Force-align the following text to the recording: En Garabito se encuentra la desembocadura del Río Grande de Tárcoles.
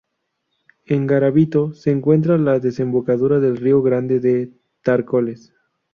En 0.87 1.05
Garabito 1.05 1.75
se 1.75 1.91
encuentra 1.91 2.39
la 2.39 2.59
desembocadura 2.59 3.39
del 3.39 3.57
Río 3.57 3.83
Grande 3.83 4.19
de 4.19 4.51
Tárcoles. 4.81 5.53